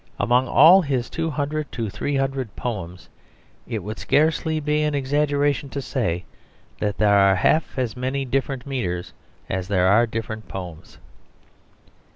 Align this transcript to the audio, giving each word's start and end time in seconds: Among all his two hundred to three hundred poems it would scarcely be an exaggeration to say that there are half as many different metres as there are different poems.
Among 0.19 0.47
all 0.47 0.81
his 0.81 1.11
two 1.11 1.29
hundred 1.29 1.71
to 1.73 1.87
three 1.87 2.15
hundred 2.15 2.55
poems 2.55 3.07
it 3.67 3.83
would 3.83 3.99
scarcely 3.99 4.59
be 4.59 4.81
an 4.81 4.95
exaggeration 4.95 5.69
to 5.69 5.79
say 5.79 6.25
that 6.79 6.97
there 6.97 7.13
are 7.15 7.35
half 7.35 7.77
as 7.77 7.95
many 7.95 8.25
different 8.25 8.65
metres 8.65 9.13
as 9.47 9.67
there 9.67 9.85
are 9.85 10.07
different 10.07 10.47
poems. 10.47 10.97